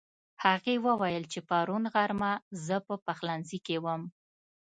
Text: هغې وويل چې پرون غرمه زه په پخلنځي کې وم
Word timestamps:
هغې 0.45 0.75
وويل 0.85 1.23
چې 1.31 1.39
پرون 1.49 1.83
غرمه 1.93 2.31
زه 2.65 2.77
په 2.87 2.95
پخلنځي 3.05 3.59
کې 3.65 3.77
وم 3.85 4.01